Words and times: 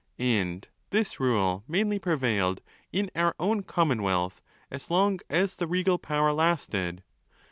(And 0.17 0.67
this 0.89 1.19
rule 1.19 1.63
mainly 1.67 1.99
prevailed 1.99 2.63
in 2.91 3.11
our 3.15 3.35
own 3.39 3.61
commonwealth, 3.61 4.41
as 4.71 4.89
long 4.89 5.19
as 5.29 5.55
the 5.55 5.67
regal 5.67 5.99
power 5.99 6.33
lasted.) 6.33 7.03